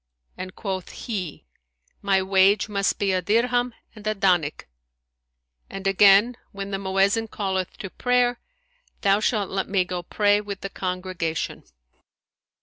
and 0.35 0.55
quoth 0.55 0.89
he, 1.05 1.45
My 2.01 2.23
wage 2.23 2.67
must 2.67 2.97
be 2.97 3.11
a 3.11 3.21
dirham 3.21 3.75
and 3.93 4.07
a 4.07 4.15
danik, 4.15 4.67
and 5.69 5.85
again 5.85 6.37
when 6.51 6.71
the 6.71 6.79
Mu'ezzin 6.79 7.27
calleth 7.27 7.77
to 7.77 7.91
prayer, 7.91 8.39
thou 9.01 9.19
shalt 9.19 9.51
let 9.51 9.69
me 9.69 9.85
go 9.85 10.01
pray 10.01 10.41
with 10.41 10.61
the 10.61 10.71
congregation.' 10.71 11.65